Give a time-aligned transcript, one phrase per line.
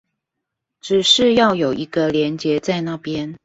[0.79, 3.37] 只是要有一個連結在那邊